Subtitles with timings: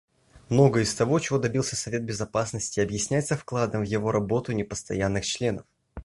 [0.49, 5.63] Многое из того, чего добился Совет Безопасности, объясняется вкладом в его работу непостоянных членов.